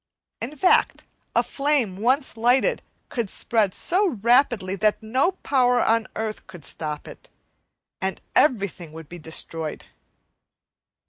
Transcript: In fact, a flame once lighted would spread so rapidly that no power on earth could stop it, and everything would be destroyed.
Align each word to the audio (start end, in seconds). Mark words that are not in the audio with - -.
In 0.41 0.55
fact, 0.55 1.03
a 1.35 1.43
flame 1.43 1.95
once 1.97 2.35
lighted 2.35 2.81
would 3.15 3.29
spread 3.29 3.75
so 3.75 4.07
rapidly 4.23 4.73
that 4.77 5.03
no 5.03 5.33
power 5.43 5.79
on 5.79 6.07
earth 6.15 6.47
could 6.47 6.65
stop 6.65 7.07
it, 7.07 7.29
and 8.01 8.19
everything 8.35 8.93
would 8.93 9.07
be 9.09 9.19
destroyed. 9.19 9.85